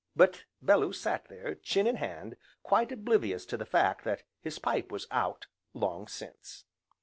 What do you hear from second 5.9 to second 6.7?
since.